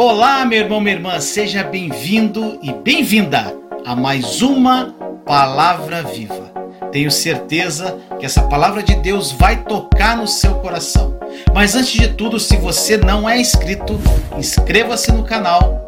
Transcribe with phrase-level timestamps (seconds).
[0.00, 3.52] Olá, meu irmão, minha irmã, seja bem-vindo e bem-vinda
[3.84, 4.94] a mais uma
[5.26, 6.52] Palavra Viva.
[6.92, 11.18] Tenho certeza que essa palavra de Deus vai tocar no seu coração.
[11.52, 14.00] Mas antes de tudo, se você não é inscrito,
[14.38, 15.82] inscreva-se no canal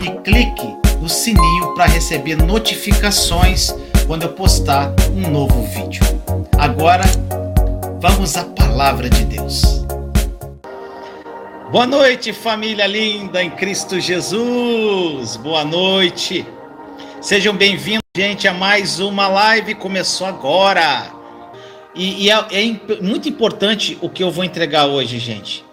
[0.00, 3.74] e clique no sininho para receber notificações
[4.06, 6.04] quando eu postar um novo vídeo.
[6.56, 7.02] Agora,
[8.00, 9.84] vamos à palavra de Deus.
[11.70, 15.36] Boa noite, família linda em Cristo Jesus.
[15.36, 16.46] Boa noite.
[17.20, 19.74] Sejam bem-vindos, gente, a mais uma live.
[19.74, 21.12] Começou agora.
[21.92, 25.64] E, e é, é, muito importante o que eu vou entregar hoje, gente.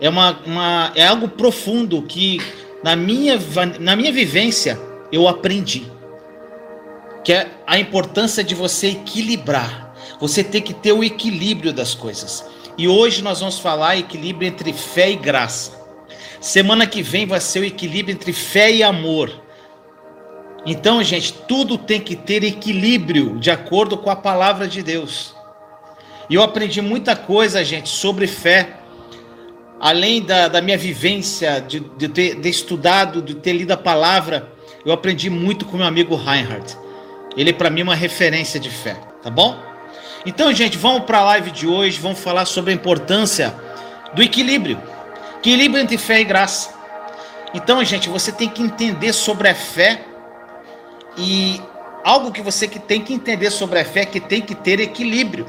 [0.00, 2.40] É, uma, uma, é algo profundo que,
[2.84, 3.36] na minha,
[3.80, 4.78] na minha vivência,
[5.10, 5.82] eu aprendi.
[7.24, 9.92] Que é a importância de você equilibrar.
[10.20, 12.44] Você tem que ter o equilíbrio das coisas.
[12.80, 15.78] E hoje nós vamos falar equilíbrio entre fé e graça.
[16.40, 19.30] Semana que vem vai ser o equilíbrio entre fé e amor.
[20.64, 25.36] Então, gente, tudo tem que ter equilíbrio de acordo com a palavra de Deus.
[26.30, 28.78] E eu aprendi muita coisa, gente, sobre fé.
[29.78, 34.50] Além da, da minha vivência, de, de ter de estudado, de ter lido a palavra,
[34.86, 36.78] eu aprendi muito com meu amigo Reinhard.
[37.36, 39.69] Ele, é para mim, uma referência de fé, tá bom?
[40.24, 43.54] Então, gente, vamos para a live de hoje, vamos falar sobre a importância
[44.14, 44.80] do equilíbrio.
[45.38, 46.74] Equilíbrio entre fé e graça.
[47.54, 50.04] Então, gente, você tem que entender sobre a fé
[51.16, 51.60] e
[52.04, 54.78] algo que você que tem que entender sobre a fé é que tem que ter
[54.78, 55.48] equilíbrio.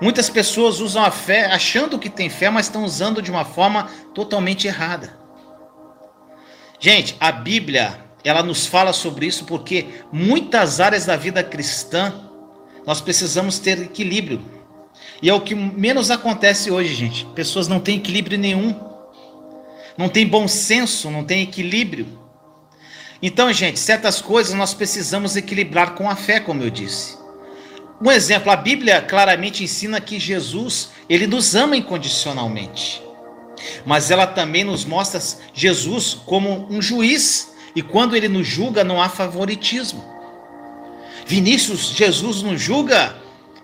[0.00, 3.88] Muitas pessoas usam a fé achando que tem fé, mas estão usando de uma forma
[4.14, 5.16] totalmente errada.
[6.80, 12.31] Gente, a Bíblia, ela nos fala sobre isso porque muitas áreas da vida cristã
[12.86, 14.40] nós precisamos ter equilíbrio.
[15.20, 17.24] E é o que menos acontece hoje, gente.
[17.26, 18.74] Pessoas não têm equilíbrio nenhum.
[19.96, 22.18] Não tem bom senso, não tem equilíbrio.
[23.22, 27.16] Então, gente, certas coisas nós precisamos equilibrar com a fé, como eu disse.
[28.04, 33.00] Um exemplo, a Bíblia claramente ensina que Jesus, ele nos ama incondicionalmente.
[33.86, 35.20] Mas ela também nos mostra
[35.54, 40.04] Jesus como um juiz, e quando ele nos julga não há favoritismo.
[41.26, 43.16] Vinícius, Jesus nos julga.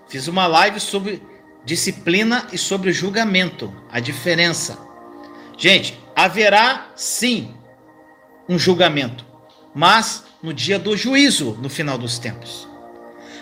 [0.09, 1.23] Fiz uma live sobre
[1.65, 4.79] disciplina e sobre julgamento, a diferença.
[5.57, 7.55] Gente, haverá sim
[8.49, 9.27] um julgamento,
[9.75, 12.67] mas no dia do juízo, no final dos tempos.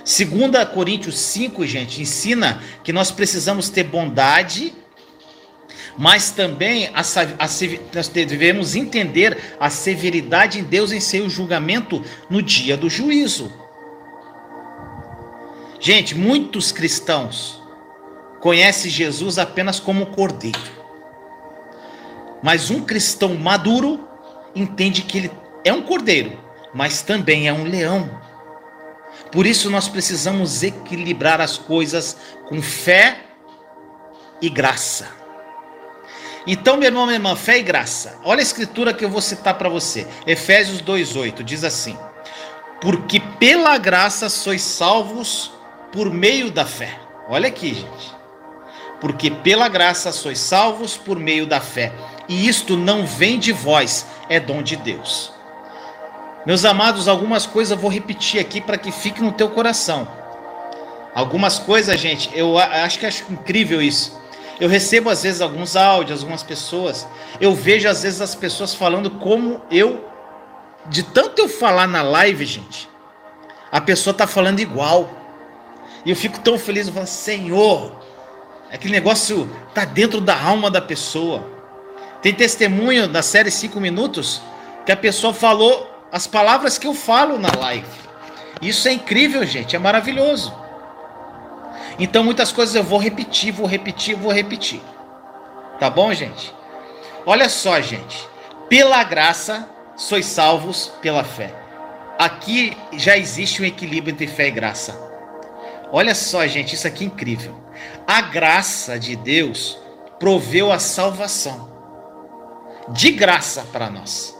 [0.04, 4.74] 2 Coríntios 5, gente, ensina que nós precisamos ter bondade,
[5.98, 7.48] mas também a, a,
[7.94, 13.52] nós devemos entender a severidade em Deus em seu julgamento no dia do juízo.
[15.86, 17.62] Gente, muitos cristãos
[18.40, 20.58] conhecem Jesus apenas como cordeiro.
[22.42, 24.04] Mas um cristão maduro
[24.52, 25.30] entende que ele
[25.64, 26.40] é um cordeiro,
[26.74, 28.20] mas também é um leão.
[29.30, 32.16] Por isso nós precisamos equilibrar as coisas
[32.48, 33.20] com fé
[34.42, 35.06] e graça.
[36.48, 38.18] Então, meu irmão, minha irmã, fé e graça.
[38.24, 40.04] Olha a escritura que eu vou citar para você.
[40.26, 41.96] Efésios 2:8 diz assim:
[42.80, 45.54] Porque pela graça sois salvos
[45.92, 46.98] por meio da fé.
[47.28, 48.16] Olha aqui, gente.
[49.00, 51.92] Porque pela graça sois salvos por meio da fé.
[52.28, 55.32] E isto não vem de vós, é dom de Deus.
[56.44, 60.08] Meus amados, algumas coisas eu vou repetir aqui para que fique no teu coração.
[61.14, 64.16] Algumas coisas, gente, eu acho que acho incrível isso.
[64.60, 67.06] Eu recebo às vezes alguns áudios, algumas pessoas.
[67.40, 70.04] Eu vejo às vezes as pessoas falando como eu,
[70.86, 72.88] de tanto eu falar na live, gente,
[73.72, 75.10] a pessoa tá falando igual.
[76.06, 78.00] E eu fico tão feliz, eu falo, Senhor,
[78.72, 81.44] aquele negócio tá dentro da alma da pessoa.
[82.22, 84.40] Tem testemunho da série 5 minutos
[84.86, 87.88] que a pessoa falou as palavras que eu falo na live.
[88.62, 90.54] Isso é incrível, gente, é maravilhoso.
[91.98, 94.80] Então muitas coisas eu vou repetir, vou repetir, vou repetir.
[95.80, 96.54] Tá bom, gente?
[97.26, 98.28] Olha só, gente.
[98.68, 101.52] Pela graça sois salvos pela fé.
[102.16, 105.05] Aqui já existe um equilíbrio entre fé e graça.
[105.92, 107.54] Olha só, gente, isso aqui é incrível.
[108.06, 109.78] A graça de Deus
[110.18, 111.76] proveu a salvação
[112.88, 114.36] de graça para nós.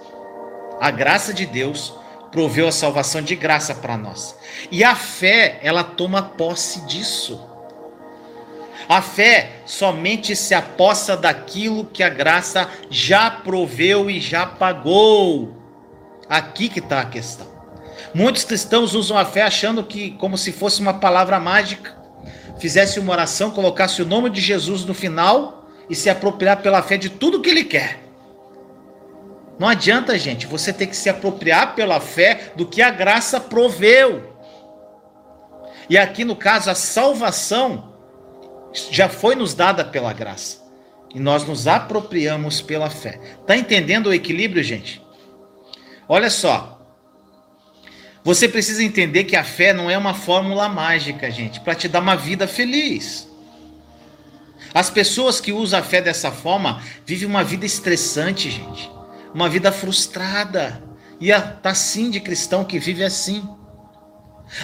[0.80, 1.94] A graça de Deus
[2.30, 4.36] proveu a salvação de graça para nós.
[4.70, 7.40] E a fé, ela toma posse disso.
[8.88, 15.56] A fé somente se apossa daquilo que a graça já proveu e já pagou.
[16.28, 17.55] Aqui que está a questão.
[18.16, 21.94] Muitos cristãos usam a fé achando que, como se fosse uma palavra mágica,
[22.58, 26.96] fizesse uma oração, colocasse o nome de Jesus no final e se apropriar pela fé
[26.96, 28.02] de tudo que ele quer.
[29.58, 34.34] Não adianta, gente, você ter que se apropriar pela fé do que a graça proveu.
[35.90, 37.92] E aqui no caso, a salvação
[38.90, 40.64] já foi nos dada pela graça.
[41.14, 43.20] E nós nos apropriamos pela fé.
[43.46, 45.04] Tá entendendo o equilíbrio, gente?
[46.08, 46.75] Olha só.
[48.26, 52.00] Você precisa entender que a fé não é uma fórmula mágica, gente, para te dar
[52.00, 53.30] uma vida feliz.
[54.74, 58.90] As pessoas que usam a fé dessa forma vivem uma vida estressante, gente.
[59.32, 60.82] Uma vida frustrada.
[61.20, 61.30] E
[61.62, 63.48] tá sim de cristão que vive assim.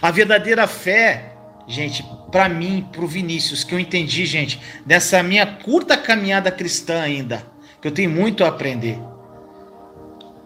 [0.03, 1.33] A verdadeira fé,
[1.69, 7.01] gente, para mim, para o Vinícius, que eu entendi, gente, dessa minha curta caminhada cristã
[7.01, 7.47] ainda,
[7.81, 8.99] que eu tenho muito a aprender.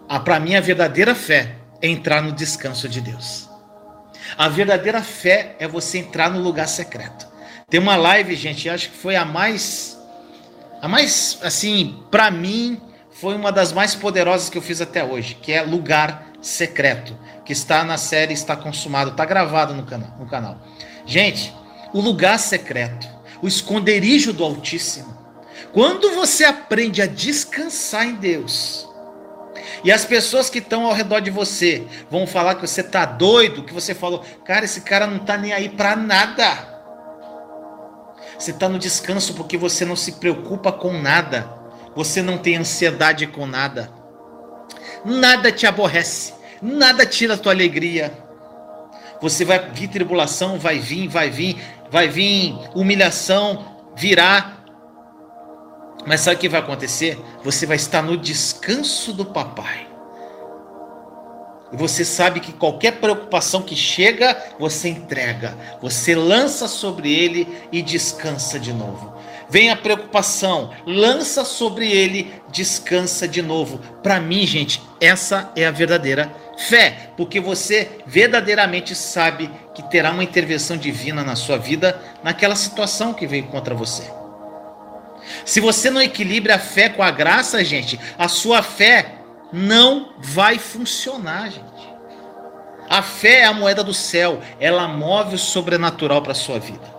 [0.07, 3.49] A para mim a verdadeira fé entrar no descanso de Deus.
[4.37, 7.27] A verdadeira fé é você entrar no lugar secreto.
[7.69, 9.97] Tem uma live, gente, acho que foi a mais
[10.81, 12.79] a mais assim, para mim,
[13.11, 17.51] foi uma das mais poderosas que eu fiz até hoje, que é lugar secreto, que
[17.51, 20.61] está na série Está Consumado, está gravado no canal, no canal.
[21.05, 21.53] Gente,
[21.93, 23.07] o lugar secreto,
[23.41, 25.17] o esconderijo do Altíssimo.
[25.73, 28.86] Quando você aprende a descansar em Deus,
[29.83, 33.63] e as pessoas que estão ao redor de você vão falar que você tá doido,
[33.63, 36.77] que você falou, cara, esse cara não tá nem aí para nada.
[38.37, 41.49] Você está no descanso porque você não se preocupa com nada.
[41.95, 43.91] Você não tem ansiedade com nada.
[45.03, 46.33] Nada te aborrece.
[46.61, 48.11] Nada tira a tua alegria.
[49.21, 51.57] Você vai vir tribulação, vai vir, vai vir,
[51.89, 53.65] vai vir humilhação,
[53.95, 54.56] virá.
[56.07, 57.19] Mas sabe o que vai acontecer?
[57.43, 59.85] Você vai estar no descanso do papai.
[61.69, 67.81] E você sabe que qualquer preocupação que chega, você entrega, você lança sobre ele e
[67.81, 69.17] descansa de novo.
[69.49, 73.77] Vem a preocupação, lança sobre ele, descansa de novo.
[74.01, 80.23] Para mim, gente, essa é a verdadeira fé, porque você verdadeiramente sabe que terá uma
[80.23, 84.16] intervenção divina na sua vida, naquela situação que veio contra você.
[85.45, 89.15] Se você não equilibra a fé com a graça, gente, a sua fé
[89.51, 91.97] não vai funcionar, gente.
[92.89, 96.95] A fé é a moeda do céu, ela move o sobrenatural para sua vida.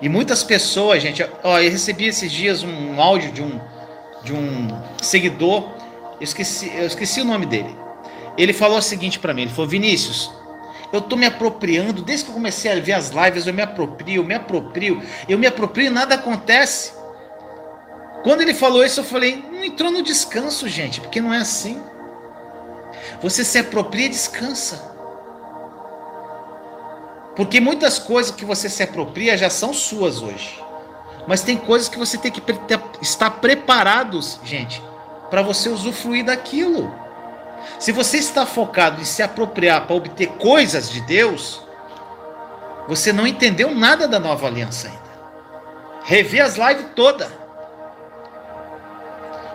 [0.00, 3.60] E muitas pessoas, gente, ó, eu recebi esses dias um áudio de um,
[4.24, 4.68] de um
[5.00, 5.68] seguidor,
[6.20, 7.76] eu esqueci, eu esqueci o nome dele.
[8.36, 10.30] Ele falou o seguinte para mim, ele falou, Vinícius,
[10.92, 14.22] eu estou me apropriando, desde que eu comecei a ver as lives, eu me aproprio,
[14.22, 16.92] eu me aproprio, eu me aproprio e nada acontece.
[18.22, 21.82] Quando ele falou isso, eu falei, não entrou no descanso, gente, porque não é assim.
[23.22, 24.92] Você se apropria e descansa.
[27.34, 30.62] Porque muitas coisas que você se apropria já são suas hoje.
[31.26, 32.42] Mas tem coisas que você tem que
[33.00, 34.82] estar preparados, gente,
[35.30, 36.92] para você usufruir daquilo.
[37.78, 41.60] Se você está focado em se apropriar para obter coisas de Deus,
[42.88, 45.02] você não entendeu nada da nova aliança ainda.
[46.04, 47.28] Revi as lives todas.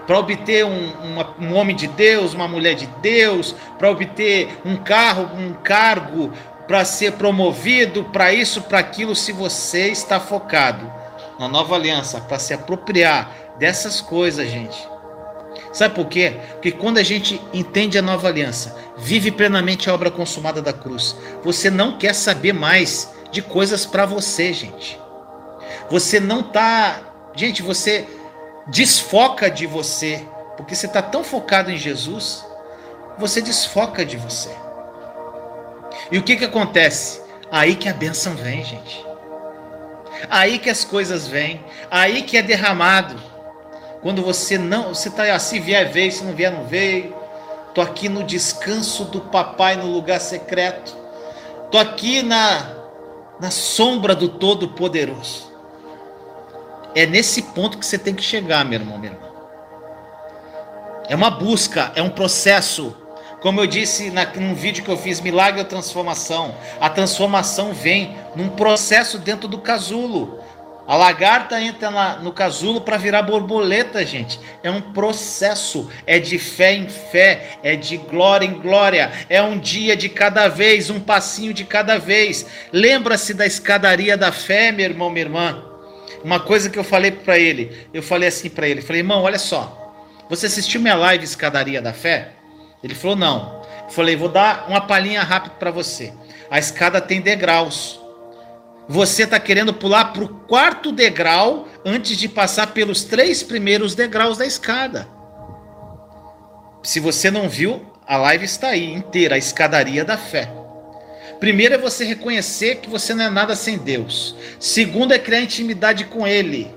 [0.05, 0.93] Para obter um,
[1.39, 6.31] um homem de Deus, uma mulher de Deus, para obter um carro, um cargo,
[6.65, 10.91] para ser promovido, para isso, para aquilo, se você está focado
[11.37, 14.87] na nova aliança, para se apropriar dessas coisas, gente.
[15.71, 16.35] Sabe por quê?
[16.53, 21.15] Porque quando a gente entende a nova aliança, vive plenamente a obra consumada da cruz,
[21.43, 24.99] você não quer saber mais de coisas para você, gente.
[25.89, 27.01] Você não tá,
[27.35, 28.07] gente, você
[28.67, 32.45] desfoca de você, porque você está tão focado em Jesus,
[33.17, 34.49] você desfoca de você.
[36.11, 37.21] E o que que acontece?
[37.51, 39.05] Aí que a bênção vem, gente.
[40.29, 43.15] Aí que as coisas vêm, aí que é derramado.
[44.01, 47.15] Quando você não, você tá assim, vier veio, se não vier não veio.
[47.73, 50.95] Tô aqui no descanso do papai no lugar secreto.
[51.71, 52.75] Tô aqui na
[53.39, 55.51] na sombra do todo poderoso.
[56.95, 59.27] É nesse ponto que você tem que chegar, meu irmão, meu irmão.
[61.07, 62.95] É uma busca, é um processo
[63.41, 66.55] como eu disse na, num vídeo que eu fiz, milagre ou transformação.
[66.81, 70.39] A transformação vem num processo dentro do casulo.
[70.87, 74.39] A lagarta entra na, no casulo para virar borboleta, gente.
[74.63, 79.59] É um processo, é de fé em fé, é de glória em glória, é um
[79.59, 82.45] dia de cada vez, um passinho de cada vez.
[82.71, 85.63] Lembra-se da escadaria da fé, meu irmão, minha irmã.
[86.23, 89.37] Uma coisa que eu falei para ele, eu falei assim para ele, falei, irmão, olha
[89.37, 89.85] só.
[90.29, 92.31] Você assistiu minha live Escadaria da Fé?
[92.83, 93.61] Ele falou: não.
[93.83, 96.13] Eu falei: vou dar uma palhinha rápida para você.
[96.51, 97.99] A escada tem degraus.
[98.89, 104.37] Você está querendo pular para o quarto degrau antes de passar pelos três primeiros degraus
[104.37, 105.07] da escada.
[106.81, 110.49] Se você não viu, a live está aí inteira, a escadaria da fé.
[111.39, 114.35] Primeiro é você reconhecer que você não é nada sem Deus.
[114.59, 116.73] Segundo é criar intimidade com Ele.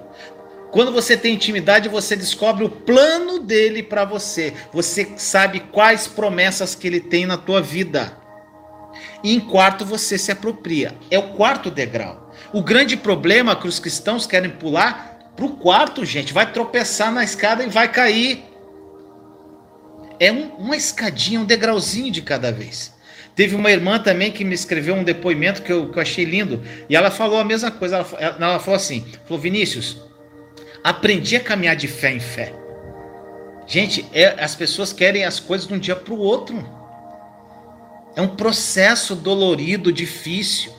[0.70, 4.52] Quando você tem intimidade, você descobre o plano dele para você.
[4.72, 8.16] Você sabe quais promessas que ele tem na tua vida.
[9.22, 10.94] E em quarto, você se apropria.
[11.10, 12.32] É o quarto degrau.
[12.52, 16.32] O grande problema que os cristãos querem pular para o quarto, gente.
[16.32, 18.44] Vai tropeçar na escada e vai cair.
[20.18, 22.92] É um, uma escadinha, um degrauzinho de cada vez.
[23.34, 26.62] Teve uma irmã também que me escreveu um depoimento que eu, que eu achei lindo.
[26.88, 28.04] E ela falou a mesma coisa.
[28.18, 29.96] Ela, ela falou assim: falou, Vinícius,
[30.84, 32.52] aprendi a caminhar de fé em fé.
[33.66, 36.79] Gente, é, as pessoas querem as coisas de um dia para o outro.
[38.16, 40.72] É um processo dolorido, difícil,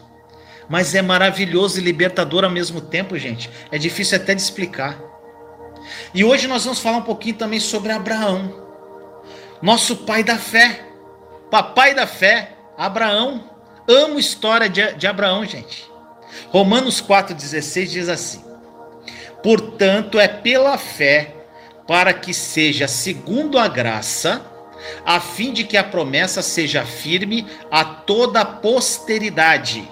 [0.70, 3.50] mas é maravilhoso e libertador ao mesmo tempo, gente.
[3.72, 5.00] É difícil até de explicar.
[6.14, 8.62] E hoje nós vamos falar um pouquinho também sobre Abraão,
[9.62, 10.86] nosso pai da fé,
[11.50, 13.50] papai da fé, Abraão.
[13.88, 15.90] Amo história de, de Abraão, gente.
[16.50, 18.44] Romanos 4,16 diz assim:
[19.44, 21.36] Portanto, é pela fé,
[21.88, 24.42] para que seja segundo a graça,
[25.06, 29.90] a fim de que a promessa seja firme a toda a posteridade.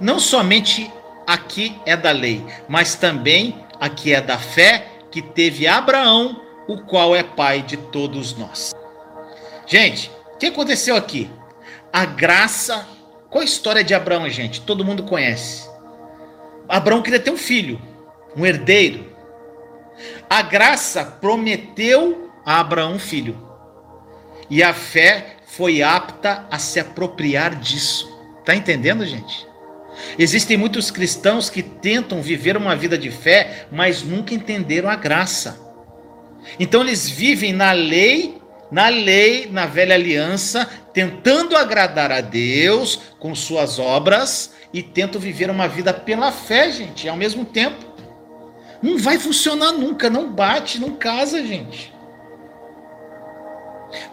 [0.00, 0.90] Não somente
[1.26, 7.14] aqui é da lei, mas também aqui é da fé que teve Abraão, o qual
[7.14, 8.72] é pai de todos nós.
[9.66, 11.30] Gente, o que aconteceu aqui?
[11.92, 12.86] A graça.
[13.28, 14.60] Qual a história de Abraão, gente?
[14.60, 15.68] Todo mundo conhece.
[16.68, 17.80] Abraão queria ter um filho,
[18.36, 19.10] um herdeiro.
[20.28, 23.49] A graça prometeu a Abraão um filho
[24.50, 28.10] e a fé foi apta a se apropriar disso.
[28.44, 29.46] Tá entendendo, gente?
[30.18, 35.60] Existem muitos cristãos que tentam viver uma vida de fé, mas nunca entenderam a graça.
[36.58, 38.40] Então eles vivem na lei,
[38.70, 45.50] na lei, na velha aliança, tentando agradar a Deus com suas obras e tentam viver
[45.50, 47.84] uma vida pela fé, gente, ao mesmo tempo.
[48.82, 51.92] Não vai funcionar nunca, não bate, não casa, gente.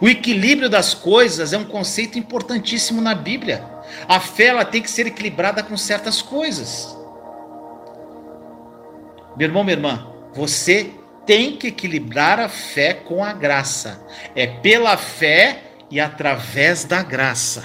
[0.00, 3.64] O equilíbrio das coisas é um conceito importantíssimo na Bíblia.
[4.06, 6.96] A fé ela tem que ser equilibrada com certas coisas.
[9.36, 10.92] Meu irmão, minha irmã, você
[11.26, 14.00] tem que equilibrar a fé com a graça.
[14.36, 17.64] É pela fé e através da graça.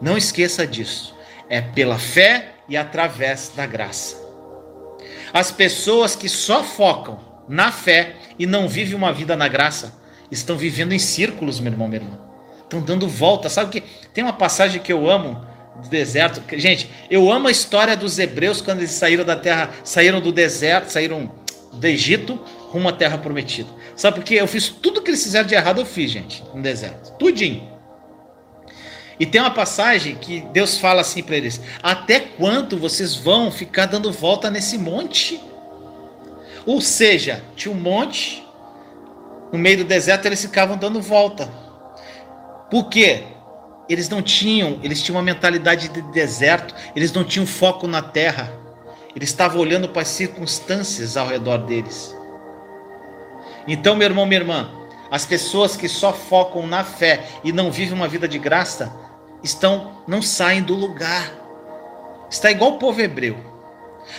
[0.00, 1.16] Não esqueça disso.
[1.48, 4.16] É pela fé e através da graça.
[5.32, 9.99] As pessoas que só focam na fé e não vivem uma vida na graça,
[10.30, 12.18] estão vivendo em círculos, meu irmão, minha irmã.
[12.62, 13.48] Estão dando volta.
[13.48, 15.44] Sabe que tem uma passagem que eu amo
[15.82, 16.42] do deserto.
[16.58, 20.90] Gente, eu amo a história dos hebreus quando eles saíram da terra, saíram do deserto,
[20.90, 21.32] saíram
[21.72, 23.68] do Egito rumo à terra prometida.
[23.96, 24.34] Sabe por quê?
[24.34, 27.12] Eu fiz tudo que eles fizeram de errado, eu fiz, gente, no deserto.
[27.18, 27.68] Tudinho.
[29.18, 33.86] E tem uma passagem que Deus fala assim para eles: Até quanto vocês vão ficar
[33.86, 35.38] dando volta nesse monte?
[36.64, 38.42] Ou seja, tinha um monte,
[39.52, 41.50] no meio do deserto, eles ficavam dando volta.
[42.70, 43.24] Por quê?
[43.88, 48.52] Eles não tinham, eles tinham uma mentalidade de deserto, eles não tinham foco na terra.
[49.14, 52.16] Eles estavam olhando para as circunstâncias ao redor deles.
[53.66, 54.70] Então, meu irmão, minha irmã,
[55.10, 58.94] as pessoas que só focam na fé e não vivem uma vida de graça,
[59.42, 61.32] estão não saem do lugar.
[62.30, 63.36] Está igual o povo hebreu.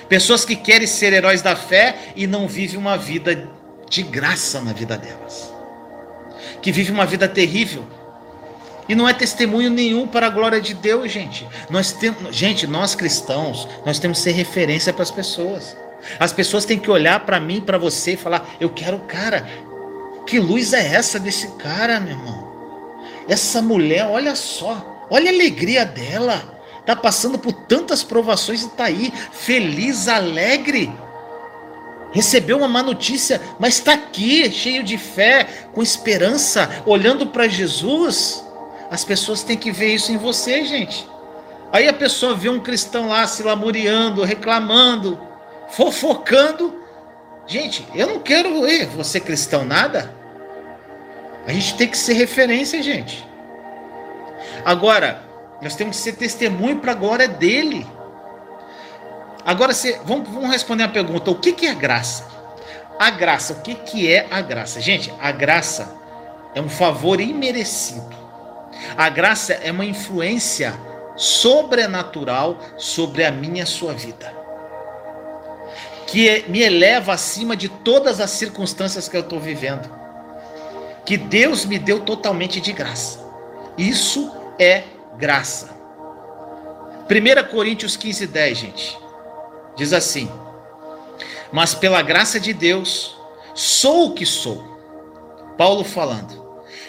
[0.10, 3.50] Pessoas que querem ser heróis da fé e não vivem uma vida
[3.92, 5.54] de graça na vida delas.
[6.62, 7.86] Que vive uma vida terrível.
[8.88, 11.48] E não é testemunho nenhum para a glória de Deus, gente.
[11.70, 15.76] Nós temos, gente, nós cristãos, nós temos que ser referência para as pessoas.
[16.18, 19.48] As pessoas têm que olhar para mim, para você e falar: "Eu quero, cara,
[20.26, 22.50] que luz é essa desse cara, meu irmão?
[23.28, 26.60] Essa mulher, olha só, olha a alegria dela.
[26.86, 30.92] Tá passando por tantas provações e tá aí feliz, alegre
[32.12, 38.44] recebeu uma má notícia, mas está aqui, cheio de fé, com esperança, olhando para Jesus.
[38.90, 41.08] As pessoas têm que ver isso em você, gente.
[41.72, 45.20] Aí a pessoa vê um cristão lá se lamuriando, reclamando,
[45.70, 46.76] fofocando.
[47.48, 50.14] Gente, eu não quero ver você cristão nada.
[51.48, 53.26] A gente tem que ser referência, gente.
[54.66, 55.24] Agora,
[55.62, 57.88] nós temos que ser testemunho para a glória dele.
[59.46, 62.28] Agora, se, vamos, vamos responder a pergunta: o que, que é graça?
[63.00, 64.80] A graça, o que, que é a graça?
[64.80, 65.96] Gente, a graça
[66.54, 68.16] é um favor imerecido.
[68.98, 70.74] A graça é uma influência
[71.16, 74.34] sobrenatural sobre a minha sua vida.
[76.08, 79.90] Que me eleva acima de todas as circunstâncias que eu estou vivendo.
[81.06, 83.20] que Deus me deu totalmente de graça.
[83.78, 84.84] Isso é
[85.18, 85.70] graça.
[87.10, 89.00] 1 Coríntios 15, 10, gente.
[89.76, 90.30] Diz assim:
[91.52, 93.18] Mas pela graça de Deus,
[93.54, 94.72] sou o que sou.
[95.58, 96.42] Paulo falando.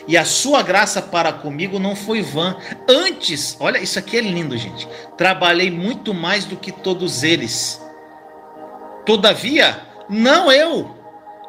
[0.07, 2.57] E a sua graça para comigo não foi vã.
[2.89, 4.89] Antes, olha, isso aqui é lindo, gente.
[5.17, 7.81] Trabalhei muito mais do que todos eles.
[9.07, 10.97] Todavia, não eu,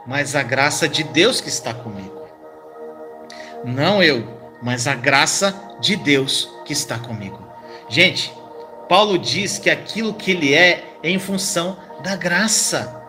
[0.05, 2.27] mas a graça de Deus que está comigo.
[3.63, 7.39] Não eu, mas a graça de Deus que está comigo.
[7.89, 8.33] Gente,
[8.87, 13.01] Paulo diz que aquilo que ele é em função da graça.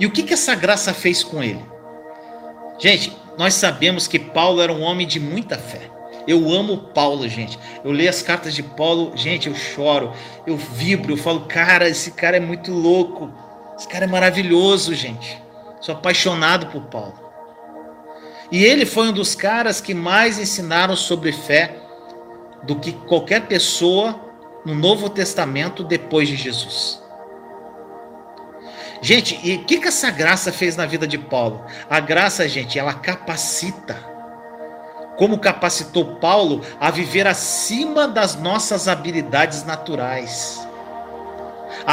[0.00, 1.64] E o que, que essa graça fez com ele?
[2.78, 5.90] Gente, nós sabemos que Paulo era um homem de muita fé.
[6.26, 7.58] Eu amo Paulo, gente.
[7.84, 10.12] Eu leio as cartas de Paulo, gente, eu choro,
[10.46, 13.30] eu vibro, eu falo, cara, esse cara é muito louco.
[13.76, 15.40] Esse cara é maravilhoso, gente.
[15.80, 17.24] Sou apaixonado por Paulo.
[18.50, 21.76] E ele foi um dos caras que mais ensinaram sobre fé
[22.62, 24.23] do que qualquer pessoa
[24.64, 27.02] no Novo Testamento depois de Jesus.
[29.02, 31.62] Gente, e o que, que essa graça fez na vida de Paulo?
[31.90, 33.94] A graça, gente, ela capacita.
[35.18, 40.63] Como capacitou Paulo a viver acima das nossas habilidades naturais.